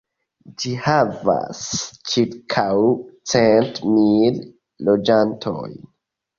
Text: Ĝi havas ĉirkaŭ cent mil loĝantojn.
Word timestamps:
Ĝi 0.61 0.69
havas 0.85 1.59
ĉirkaŭ 2.13 2.65
cent 3.35 3.81
mil 3.93 4.43
loĝantojn. 4.91 5.81